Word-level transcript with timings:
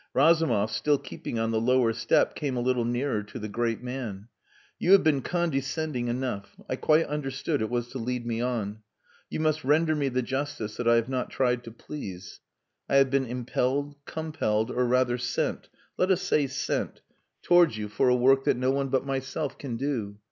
Razumov, 0.15 0.71
still 0.71 0.97
keeping 0.97 1.37
on 1.37 1.51
the 1.51 1.61
lower 1.61 1.93
step, 1.93 2.33
came 2.33 2.57
a 2.57 2.59
little 2.59 2.85
nearer 2.85 3.21
to 3.21 3.37
the 3.37 3.47
great 3.47 3.83
man. 3.83 4.29
"You 4.79 4.93
have 4.93 5.03
been 5.03 5.21
condescending 5.21 6.07
enough. 6.07 6.55
I 6.67 6.75
quite 6.77 7.05
understood 7.05 7.61
it 7.61 7.69
was 7.69 7.89
to 7.89 7.99
lead 7.99 8.25
me 8.25 8.41
on. 8.41 8.81
You 9.29 9.41
must 9.41 9.63
render 9.63 9.95
me 9.95 10.09
the 10.09 10.23
justice 10.23 10.75
that 10.77 10.87
I 10.87 10.95
have 10.95 11.07
not 11.07 11.29
tried 11.29 11.63
to 11.65 11.71
please. 11.71 12.39
I 12.89 12.95
have 12.95 13.11
been 13.11 13.25
impelled, 13.27 13.95
compelled, 14.05 14.71
or 14.71 14.85
rather 14.87 15.19
sent 15.19 15.69
let 15.99 16.09
us 16.09 16.23
say 16.23 16.47
sent 16.47 17.01
towards 17.43 17.77
you 17.77 17.87
for 17.87 18.09
a 18.09 18.15
work 18.15 18.43
that 18.45 18.57
no 18.57 18.71
one 18.71 18.87
but 18.87 19.05
myself 19.05 19.59
can 19.59 19.77
do. 19.77 20.17